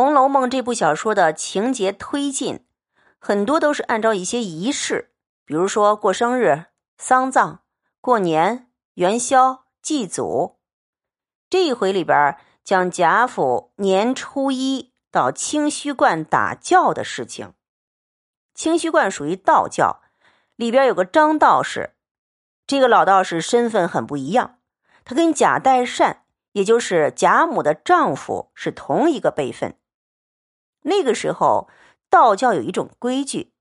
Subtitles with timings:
[0.00, 2.64] 红楼梦》这部小说的情节推进，
[3.18, 5.10] 很多都是按照一些仪式，
[5.44, 7.60] 比如说过生日、丧葬、
[8.00, 10.58] 过年、元宵、祭祖。
[11.50, 17.52] 这一回里边讲贾府年初一到清虚观打醮的事情。
[18.54, 20.00] 清虚观属于道教，
[20.56, 21.90] 里边有个张道士，
[22.66, 24.60] 这个老道士身份很不一样，
[25.04, 26.22] 他跟贾代善，
[26.52, 29.76] 也就是贾母的丈夫是同一个辈分。
[30.82, 31.68] 那个时候，
[32.08, 33.52] 道教有一种规矩，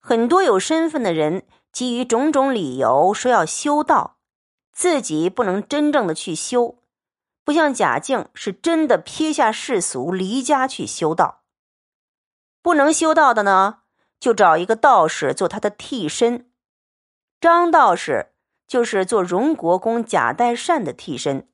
[0.00, 4.16] 很多有身份的人基于种种理由说要修道，
[4.72, 6.78] 自己不能真正的去修，
[7.44, 11.42] 不像贾静是真的撇下世俗离家去修道。
[12.62, 13.80] 不能修道的呢，
[14.18, 16.50] 就找一个道士做他的替身。
[17.40, 18.32] 张道士
[18.66, 21.48] 就是做荣国公贾代善的替身，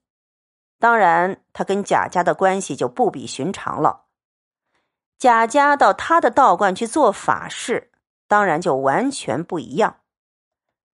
[0.79, 4.07] 当然他跟贾家的关系就不比寻常了。
[5.21, 7.91] 贾家到他的道观去做法事，
[8.27, 9.97] 当然就完全不一样。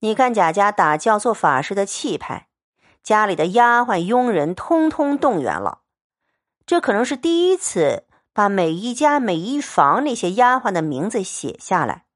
[0.01, 2.49] 你看贾家打教做法事的气派，
[3.05, 5.83] 家里的丫鬟佣人通通动员了。
[6.67, 12.07] 这可能是第一次把每一家每一房那些丫鬟的名字写下来。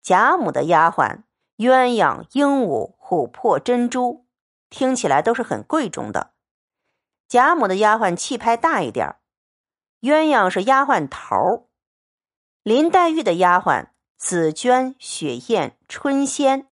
[0.00, 1.22] 贾母的丫鬟
[1.56, 4.24] 鸳鸯、鹦鹉、琥珀、珍珠，
[4.70, 6.30] 听起来都是很贵重的。
[7.26, 9.16] 贾母的丫鬟气派大一点儿
[10.00, 11.62] 鸳鸯是丫鬟头儿。
[12.62, 16.68] 林黛玉的丫鬟紫鹃、雪雁、春仙，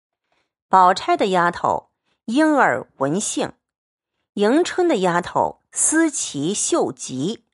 [0.69, 1.91] 宝钗的丫头
[2.27, 3.53] 莺儿、文杏，
[4.34, 7.44] 迎春的丫头思琪、秀吉，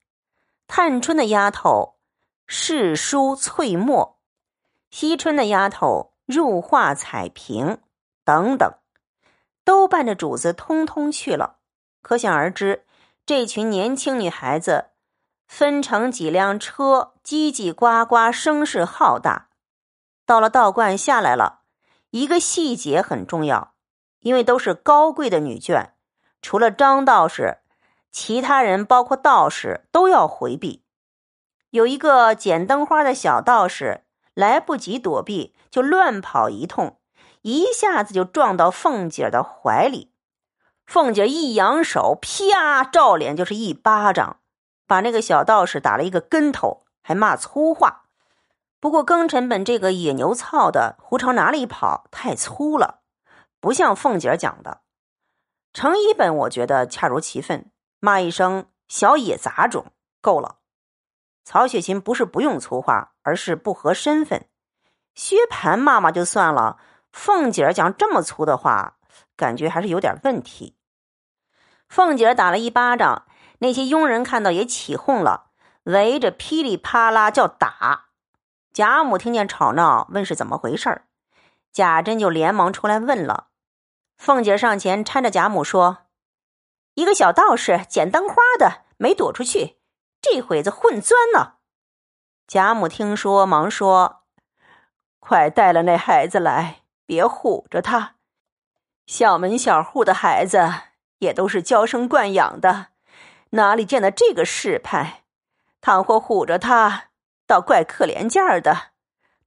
[0.67, 1.97] 探春的丫头
[2.47, 4.19] 世书、翠墨，
[4.91, 7.79] 惜春的丫头入画、彩萍
[8.25, 8.75] 等等，
[9.65, 11.59] 都伴着主子通通去了。
[12.03, 12.87] 可想而知，
[13.25, 14.90] 这群年轻女孩子。
[15.51, 19.49] 分成几辆车，叽叽呱呱，声势浩大。
[20.25, 21.63] 到了道观下来了，
[22.11, 23.75] 一个细节很重要，
[24.21, 25.91] 因为都是高贵的女眷，
[26.41, 27.59] 除了张道士，
[28.13, 30.85] 其他人包括道士都要回避。
[31.71, 37.01] 有一个捡灯花的小道士，来不及躲避，就乱跑一通，
[37.43, 40.13] 一下子就撞到凤姐的怀里。
[40.87, 44.37] 凤姐一扬手，啪，照脸就是一巴掌。
[44.91, 48.07] 把那个小道士打了一个跟头，还骂粗话。
[48.81, 52.09] 不过庚辰本这个野牛操的胡朝哪里跑？
[52.11, 52.99] 太粗了，
[53.61, 54.81] 不像凤姐讲的。
[55.73, 57.71] 程一本我觉得恰如其分，
[58.01, 60.57] 骂一声小野杂种够了。
[61.45, 64.49] 曹雪芹不是不用粗话，而是不合身份。
[65.15, 66.79] 薛蟠骂骂就算了，
[67.13, 68.97] 凤姐讲这么粗的话，
[69.37, 70.75] 感觉还是有点问题。
[71.89, 73.27] 凤姐打了一巴掌。
[73.61, 75.51] 那些佣人看到也起哄了，
[75.85, 78.09] 围着噼里啪啦叫打。
[78.73, 81.03] 贾母听见吵闹，问是怎么回事，
[81.73, 83.49] 贾珍就连忙出来问了。
[84.17, 86.07] 凤姐上前搀着贾母说
[86.95, 89.79] ：“一个小道士捡灯花的，没躲出去，
[90.23, 91.55] 这会子混钻呢。”
[92.47, 94.23] 贾母听说，忙说
[95.21, 98.17] ：“快带了那孩子来，别唬着他。
[99.07, 100.71] 小门小户的孩子
[101.19, 102.89] 也都是娇生惯养的。”
[103.51, 105.25] 哪里见的这个世派？
[105.81, 107.11] 倘或唬着他，
[107.47, 108.93] 倒怪可怜劲儿的。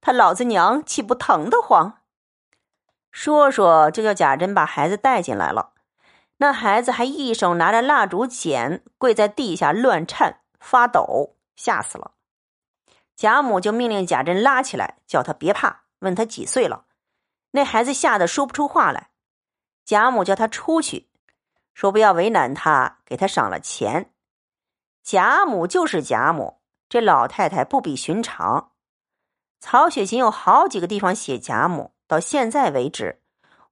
[0.00, 2.00] 他老子娘岂不疼得慌？
[3.10, 5.72] 说说就叫贾珍把孩子带进来了。
[6.38, 12.10] 那孩子还一手拿着蜡烛剪，跪在地下乱颤发抖，吓死了。
[13.16, 16.86] 贾母就命令贾珍拉起来，叫他别怕，问他几岁了。
[17.52, 19.10] 那孩子吓得说不出话来。
[19.84, 21.08] 贾母叫他出去。
[21.74, 24.10] 说不要为难他，给他赏了钱。
[25.02, 28.70] 贾母就是贾母，这老太太不比寻常。
[29.60, 33.20] 曹雪芹有好几个地方写贾母，到现在为止，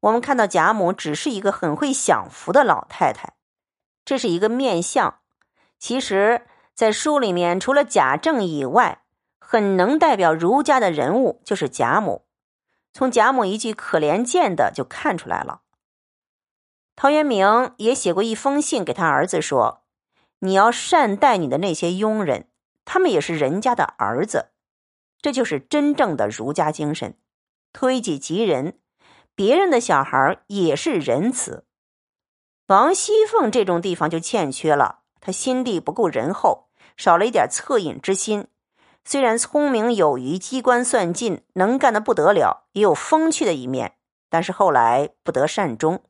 [0.01, 3.35] 我们看到贾母只是一个很会享福的老太太，
[4.05, 5.21] 这是一个面相。
[5.79, 9.03] 其实，在书里面，除了贾政以外，
[9.39, 12.25] 很能代表儒家的人物就是贾母。
[12.93, 15.63] 从贾母一句可怜见的就看出来了。
[16.95, 19.83] 陶渊明也写过一封信给他儿子，说
[20.41, 22.49] ：“你要善待你的那些佣人，
[22.85, 24.51] 他们也是人家的儿子。”
[25.23, 27.17] 这就是真正的儒家精神，
[27.73, 28.79] 推己及人，
[29.35, 31.65] 别人的小孩也是仁慈。
[32.67, 38.49] 王熙凤这种地方就欠缺了，她心地不够仁厚，少了一点恻隐之心。
[39.05, 43.95] 虽然聪明有余、机关算尽、能干的不得了，也有风趣的一面，
[44.29, 46.05] 但是后来不得善终。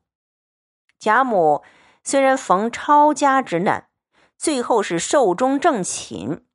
[1.03, 1.63] 贾母
[2.01, 3.89] 虽然逢抄家之难，
[4.37, 6.45] 最后是寿终正寝，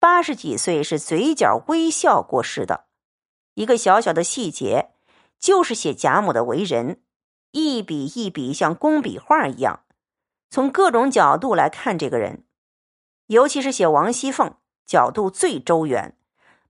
[0.00, 2.86] 八十几岁是嘴角微笑过世的。
[3.54, 4.90] 一个小小的细节，
[5.38, 7.00] 就是写贾母的为人，
[7.52, 9.84] 一笔一笔像工笔画一样，
[10.50, 12.44] 从各种角度来看这个人，
[13.28, 16.16] 尤其是写王熙凤，角度最周圆，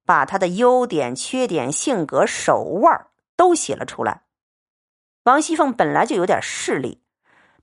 [0.04, 3.06] 把她的优点、缺点、性格、手腕
[3.36, 4.24] 都写了出来。
[5.22, 7.01] 王熙凤本来就有点势利，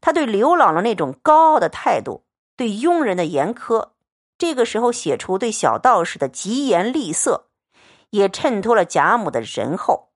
[0.01, 2.24] 他对刘姥姥那种高傲的态度，
[2.56, 3.90] 对佣人的严苛，
[4.38, 7.46] 这个时候写出对小道士的疾言厉色。
[8.12, 10.10] 也衬托了贾母的仁厚。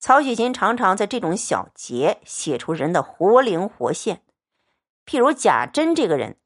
[0.00, 4.22] 曹雪芹常常在这种小节写出人的活灵活现，
[5.04, 6.38] 譬如贾珍这个人，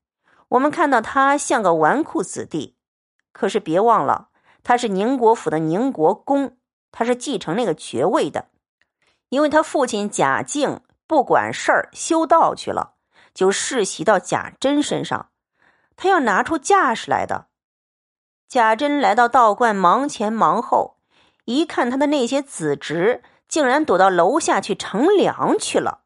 [0.49, 2.75] 我们看到他像个纨绔子弟，
[3.33, 4.31] 可是别忘了
[4.65, 6.57] 他是宁国府的宁国公，
[6.91, 8.49] 他是继承那个爵位的，
[9.29, 12.95] 因为他父亲贾敬不管事儿修道去了，
[13.33, 15.31] 就世袭到贾珍身上，
[15.97, 17.49] 他要拿出架势来的。
[18.49, 20.99] 贾珍来到道观，忙前忙后，
[21.45, 26.03] 一看他的那些子侄竟然躲到楼下去乘凉去了，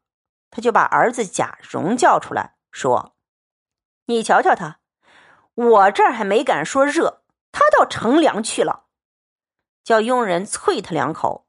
[0.49, 3.15] 他就把儿子贾蓉叫出来，说
[4.05, 4.79] ：“你瞧瞧他，
[5.55, 8.85] 我这儿还没敢说热，他倒乘凉去了。”
[9.83, 11.47] 叫佣人啐他两口，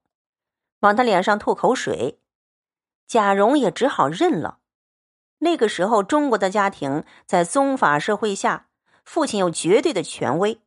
[0.81, 2.22] 往他脸上吐口水。
[3.07, 4.59] 贾蓉也只好认了。
[5.39, 8.69] 那个时候，中国的家庭在宗法社会下，
[9.05, 10.61] 父亲有绝对的权威。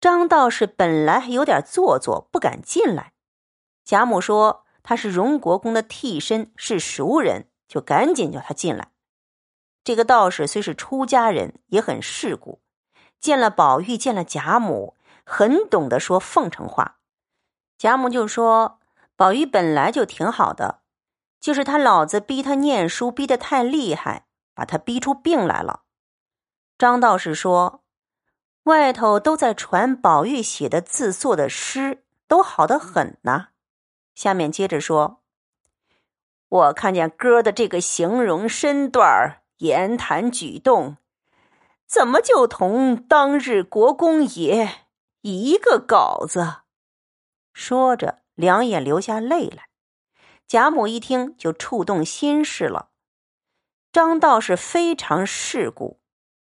[0.00, 3.12] 张道士本来还有点做作，不敢进来。
[3.84, 8.92] 贾母说他是荣国公的替身，是熟人，就赶紧叫他进来。
[9.82, 12.62] 这个道士虽是出家人，也很世故，
[13.18, 16.98] 见了宝玉，见了贾母，很懂得说奉承话。
[17.76, 18.78] 贾母就说
[19.16, 20.82] ：“宝玉本来就挺好的，
[21.44, 24.24] 就是他老子逼他念书，逼得太厉害，
[24.54, 25.82] 把他逼出病来了。”
[26.78, 27.82] 张道士说。
[28.62, 33.48] 外头都在传宝玉写的字作的诗都好的很呢。
[34.14, 35.20] 下面接着说，
[36.48, 40.96] 我看见哥的这个形容身段言谈举动，
[41.86, 44.86] 怎么就同当日国公爷
[45.20, 46.62] 一个稿子？
[47.52, 49.63] 说着，两眼流下泪来。
[50.46, 52.90] 贾母一听就触动心事了。
[53.92, 56.00] 张道士非常世故。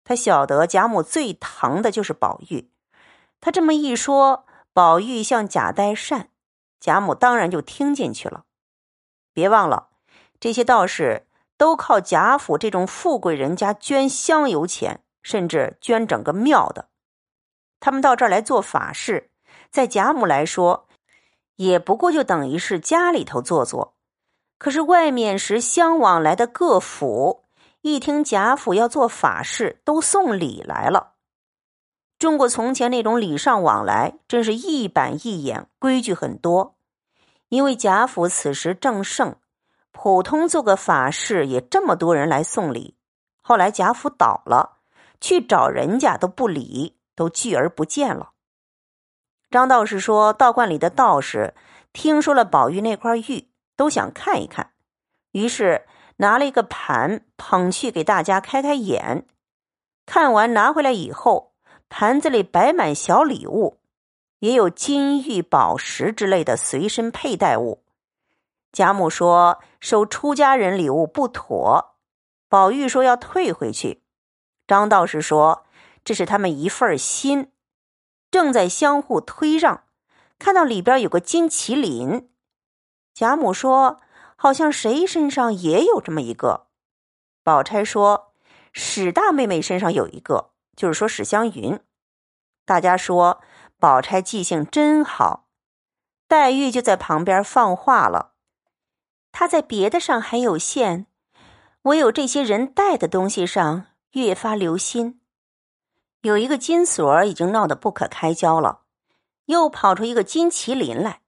[0.04, 2.70] 他晓得贾母最疼的就是宝玉，
[3.40, 6.28] 他这么一说，宝玉向贾代善，
[6.78, 8.44] 贾母当然就听进去了。
[9.32, 9.88] 别忘了，
[10.38, 11.26] 这些道士
[11.56, 16.88] 都靠贾府这种富贵人家捐香油钱，甚至捐整个庙的。
[17.80, 19.32] 他们到这儿来做法事，
[19.70, 20.85] 在贾母来说，
[21.56, 23.96] 也不过就等于是家里头做做。
[24.58, 27.44] 可是外面时相往来的各府。
[27.82, 31.12] 一听贾府要做法事，都送礼来了。
[32.18, 36.76] 中国从前那种礼尚往来，真是一板一眼，规矩很多。
[37.48, 39.36] 因为贾府此时正盛，
[39.92, 42.96] 普通做个法事也这么多人来送礼。
[43.40, 44.78] 后来贾府倒了，
[45.20, 48.32] 去找人家都不理，都拒而不见了。
[49.50, 51.54] 张道士说道观里的道士
[51.92, 54.72] 听说了宝玉那块玉，都想看一看，
[55.32, 55.86] 于是。
[56.18, 59.26] 拿了一个盘捧去给大家开开眼，
[60.06, 61.52] 看完拿回来以后，
[61.90, 63.80] 盘子里摆满小礼物，
[64.38, 67.84] 也有金玉宝石之类的随身佩戴物。
[68.72, 71.96] 贾母说收出家人礼物不妥，
[72.48, 74.02] 宝玉说要退回去。
[74.66, 75.66] 张道士说
[76.02, 77.52] 这是他们一份心，
[78.30, 79.84] 正在相互推让，
[80.38, 82.28] 看到里边有个金麒麟，
[83.14, 84.00] 贾母说。
[84.38, 86.66] 好像谁身上也有这么一个，
[87.42, 88.34] 宝钗说
[88.70, 91.80] 史大妹妹身上有一个，就是说史湘云。
[92.66, 93.40] 大家说
[93.78, 95.48] 宝钗记性真好，
[96.28, 98.34] 黛玉就在旁边放话了：
[99.32, 101.06] 她在别的上还有限，
[101.84, 105.22] 唯有这些人带的东西上越发留心。
[106.22, 108.82] 有一个金锁已经闹得不可开交了，
[109.44, 111.20] 又跑出一个金麒麟来，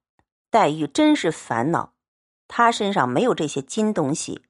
[0.50, 1.95] 黛玉真是烦恼。
[2.49, 4.42] 他身上没有这些金东西。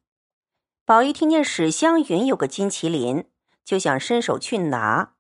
[0.85, 3.25] 宝玉听见史湘云有个金麒麟，
[3.65, 5.15] 就想伸手去拿。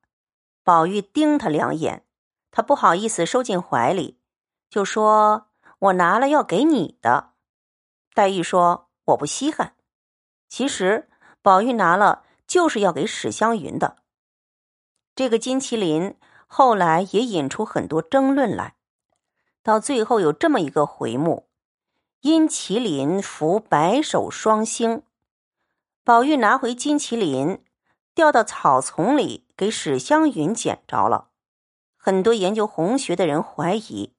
[0.63, 2.07] 宝玉盯他两眼，
[2.51, 4.19] 他不好意思收进怀里，
[4.71, 5.49] 就说
[5.81, 7.33] ：“我拿了要给你的。”
[8.15, 9.75] 黛玉说：“我不稀罕。”
[10.49, 11.11] 其实
[11.43, 13.97] 宝玉拿了就是要给史湘云的。
[15.19, 16.15] 这个金麒麟
[16.47, 18.77] 后来也引出很多争论来，
[19.65, 21.49] 到最后有这么一个回目。
[22.21, 25.03] 因麒麟伏白首双星，
[26.05, 27.65] 宝玉拿回金麒麟，
[28.15, 31.31] 掉到草丛里，给史湘云捡着了。
[31.97, 34.15] 很多研究红学的人怀疑，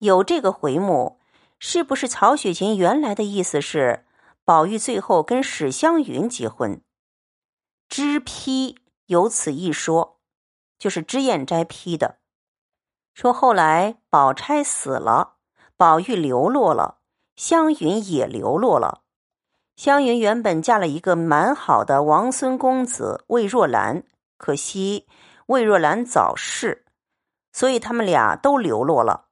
[0.00, 1.18] 有这个回目，
[1.58, 4.04] 是不是曹雪芹原来的意思是
[4.44, 6.82] 宝玉最后跟史湘云结婚？
[7.88, 10.20] 支批有此一说，
[10.84, 12.18] 就是脂砚斋批的，
[13.14, 15.36] 说后来宝钗死了，
[15.78, 16.98] 宝玉流落了，
[17.36, 19.00] 湘云也流落了。
[19.76, 24.04] 湘云原本嫁了一个蛮好的王孙公子魏若兰，
[24.36, 25.08] 可惜
[25.46, 26.84] 魏若兰早逝，
[27.50, 29.28] 所以他们俩都流落了。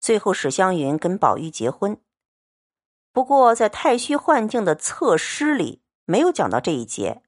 [0.00, 2.00] 最后史湘云跟宝玉结婚，
[3.12, 7.22] 不过在太虚幻境的侧诗里没有讲到这一节，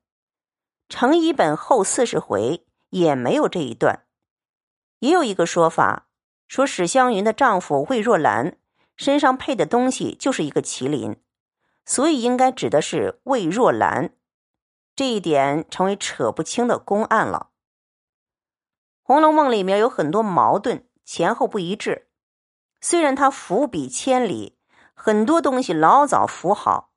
[0.89, 4.05] 程一本后四十回也没有这一段。
[5.01, 6.09] 也有一个说法，
[6.47, 8.59] 说史湘云的丈夫魏若兰
[8.97, 11.17] 身上配的东西就是一个麒麟。
[11.85, 14.15] 所以应该指的是魏若兰，
[14.95, 17.49] 这一点成为扯不清的公案了。
[19.03, 22.09] 《红楼梦》里面有很多矛盾，前后不一致。
[22.83, 24.59] 虽然它伏笔千里，
[24.93, 26.91] 很多东西老早伏好，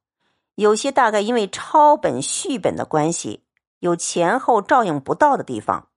[0.56, 3.46] 有些大概因为抄本续本的关系，
[3.82, 5.90] 有前后照应不到的地方。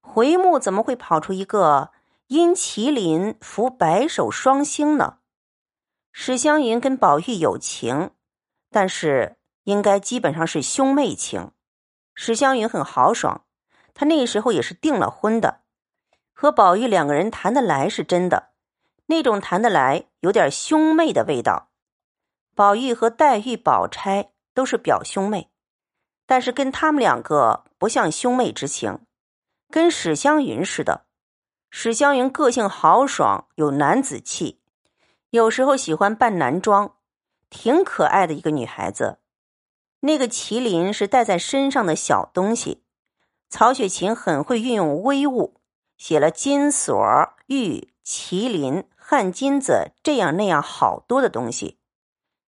[0.00, 1.90] 回目怎么会跑出一个
[2.26, 5.18] 因麒麟伏白首双星呢？
[6.12, 8.10] 史湘云跟宝玉有情，
[8.70, 11.52] 但是应该基本上是兄妹情。
[12.14, 13.44] 史湘云很豪爽，
[13.94, 15.60] 她那时候也是订了婚的，
[16.32, 18.50] 和宝玉两个人谈得来是真的，
[19.06, 21.68] 那种谈得来有点兄妹的味道。
[22.56, 25.52] 宝玉和黛玉、宝钗都是表兄妹，
[26.28, 28.98] 但是跟他们两个不像兄妹之情，
[29.70, 31.06] 跟史湘云似的。
[31.70, 34.60] 史湘云个性豪爽，有男子气。
[35.30, 36.96] 有时候喜欢扮男装，
[37.48, 39.20] 挺可爱的一个女孩子。
[40.00, 42.84] 那个麒麟是戴在身上的小东西。
[43.48, 45.62] 曹雪芹很会运用微物，
[45.96, 46.94] 写了金锁、
[47.46, 51.78] 玉、麒麟、汗金子这样那样好多的东西。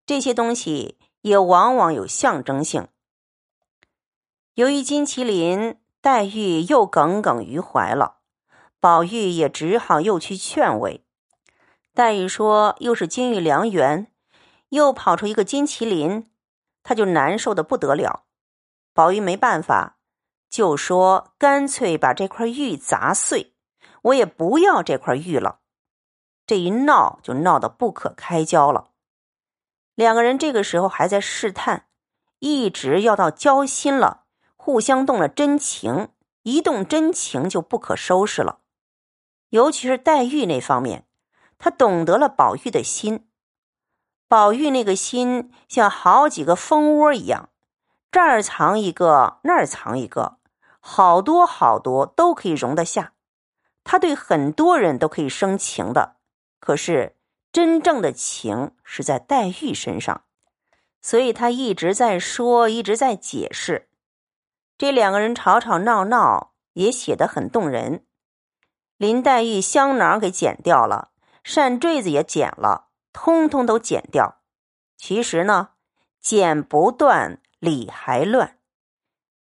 [0.06, 2.90] 这些东西也往往有象征性。
[4.62, 8.18] 由于金麒麟，黛玉又耿耿于怀了，
[8.80, 11.03] 宝玉也只好又去劝慰。
[11.96, 14.12] 黛玉说：“又是金玉良缘，
[14.70, 16.30] 又跑出一个金麒麟，
[16.84, 18.25] 他就难受的不得了。”
[18.94, 19.98] 宝玉没办法，
[20.48, 23.56] 就说：“干脆把这块玉砸碎，
[24.03, 25.62] 我也不要这块玉了。”
[26.46, 28.91] 这一闹就闹得不可开交了。
[29.96, 31.88] 两个人这个时候还在试探，
[32.38, 34.21] 一直要到交心了，
[34.63, 36.10] 互相动了真情，
[36.44, 38.60] 一动真情就不可收拾了。
[39.50, 41.08] 尤其是黛玉那方面。
[41.58, 43.27] 他懂得了宝玉的心，
[44.27, 47.50] 宝玉那个心像好几个蜂窝一样，
[48.12, 50.38] 这儿藏一个，那儿藏一个，
[50.80, 53.13] 好多好多都可以容得下。
[53.84, 56.18] 他对很多人都可以生情的，
[56.60, 57.15] 可是
[57.51, 60.24] 真正的情是在黛玉身上，
[61.01, 63.89] 所以他一直在说，一直在解释。
[64.82, 68.04] 这两个人吵吵闹闹，也写得很动人。
[68.98, 71.12] 林黛玉香囊给剪掉了。
[71.44, 74.42] 扇坠子也剪了，通通都剪掉。
[74.98, 75.74] 其实呢，
[76.20, 78.58] 剪不断，理还乱。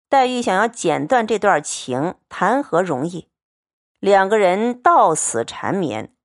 [0.09, 3.29] 黛玉想要剪断这段情，谈何容易？
[3.99, 6.15] 两个人到死缠绵，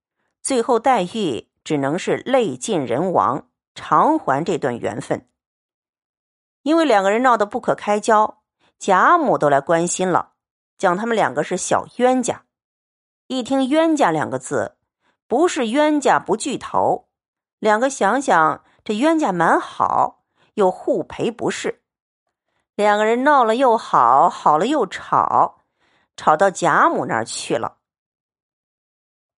[0.40, 5.28] 最后黛玉只能是泪尽人亡，偿还这段缘分。
[6.62, 8.41] 因为两个人闹得不可开交，
[8.82, 10.32] 贾母都来关心了，
[10.76, 12.42] 讲他们两个是小冤家。
[13.28, 14.76] 一听“冤家”两个字。
[15.28, 17.06] 不是冤家不聚头，
[17.60, 20.24] 两个想想这冤家蛮好，
[20.54, 21.84] 又互赔不是。
[22.74, 25.60] 两个人闹了又好，好了又吵，
[26.16, 27.76] 吵到贾母那儿去了。